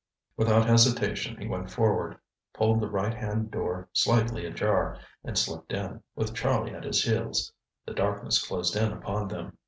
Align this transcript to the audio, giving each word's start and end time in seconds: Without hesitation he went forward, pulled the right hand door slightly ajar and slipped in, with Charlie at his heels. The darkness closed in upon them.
Without 0.35 0.65
hesitation 0.65 1.37
he 1.39 1.47
went 1.47 1.69
forward, 1.69 2.17
pulled 2.55 2.79
the 2.81 2.89
right 2.89 3.13
hand 3.13 3.51
door 3.51 3.87
slightly 3.93 4.47
ajar 4.47 4.97
and 5.23 5.37
slipped 5.37 5.71
in, 5.71 6.01
with 6.15 6.33
Charlie 6.33 6.73
at 6.73 6.85
his 6.85 7.03
heels. 7.03 7.53
The 7.85 7.93
darkness 7.93 8.43
closed 8.43 8.75
in 8.75 8.91
upon 8.91 9.27
them. 9.27 9.59